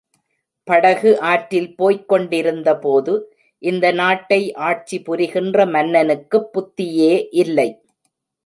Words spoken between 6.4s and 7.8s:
புத்தியே இல்லை.